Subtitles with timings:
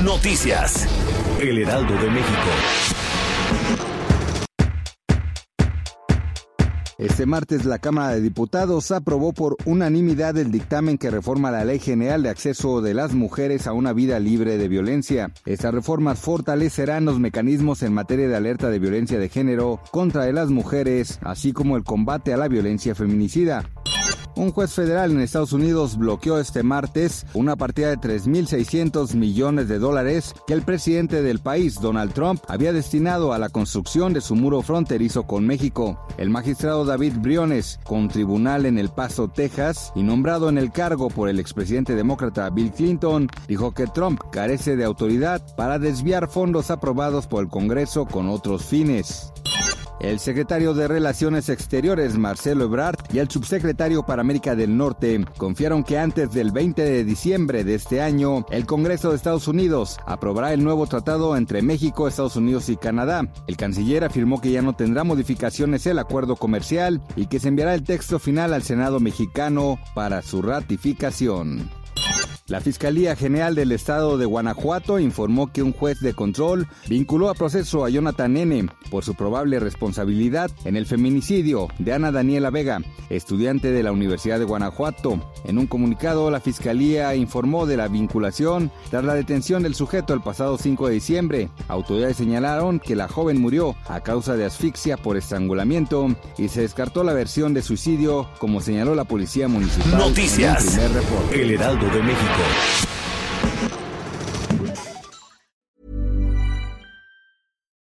[0.00, 0.88] Noticias.
[1.38, 2.48] El Heraldo de México.
[6.98, 11.78] Este martes la Cámara de Diputados aprobó por unanimidad el dictamen que reforma la Ley
[11.78, 15.30] General de Acceso de las Mujeres a una vida libre de violencia.
[15.44, 20.48] Estas reformas fortalecerán los mecanismos en materia de alerta de violencia de género contra las
[20.48, 23.68] mujeres, así como el combate a la violencia feminicida.
[24.34, 29.78] Un juez federal en Estados Unidos bloqueó este martes una partida de 3.600 millones de
[29.78, 34.34] dólares que el presidente del país, Donald Trump, había destinado a la construcción de su
[34.34, 36.00] muro fronterizo con México.
[36.16, 41.08] El magistrado David Briones, con tribunal en El Paso, Texas, y nombrado en el cargo
[41.08, 46.70] por el expresidente demócrata Bill Clinton, dijo que Trump carece de autoridad para desviar fondos
[46.70, 49.30] aprobados por el Congreso con otros fines.
[50.02, 55.84] El secretario de Relaciones Exteriores, Marcelo Ebrard, y el subsecretario para América del Norte confiaron
[55.84, 60.52] que antes del 20 de diciembre de este año, el Congreso de Estados Unidos aprobará
[60.52, 63.28] el nuevo tratado entre México, Estados Unidos y Canadá.
[63.46, 67.72] El canciller afirmó que ya no tendrá modificaciones el acuerdo comercial y que se enviará
[67.74, 71.70] el texto final al Senado mexicano para su ratificación.
[72.48, 77.34] La Fiscalía General del Estado de Guanajuato informó que un juez de control vinculó a
[77.34, 78.66] proceso a Jonathan N.
[78.90, 84.40] por su probable responsabilidad en el feminicidio de Ana Daniela Vega, estudiante de la Universidad
[84.40, 85.32] de Guanajuato.
[85.44, 90.20] En un comunicado, la Fiscalía informó de la vinculación tras la detención del sujeto el
[90.20, 91.48] pasado 5 de diciembre.
[91.68, 97.04] Autoridades señalaron que la joven murió a causa de asfixia por estrangulamiento y se descartó
[97.04, 99.96] la versión de suicidio, como señaló la Policía Municipal.
[99.96, 100.60] Noticias.
[100.64, 101.42] En un primer reporte.
[101.42, 102.31] El Heraldo de México.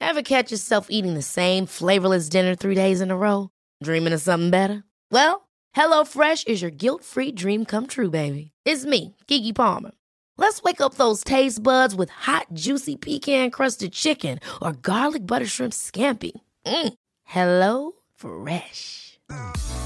[0.00, 3.50] Ever catch yourself eating the same flavorless dinner three days in a row?
[3.82, 4.84] Dreaming of something better?
[5.10, 8.52] Well, HelloFresh is your guilt-free dream come true, baby.
[8.64, 9.90] It's me, Kiki Palmer.
[10.38, 15.72] Let's wake up those taste buds with hot, juicy pecan-crusted chicken or garlic butter shrimp
[15.72, 16.32] scampi.
[16.66, 16.92] Mm.
[17.24, 19.18] Hello Fresh.